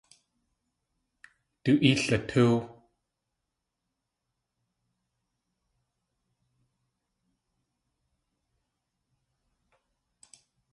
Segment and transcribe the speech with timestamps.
[1.63, 2.57] Du ée latóow!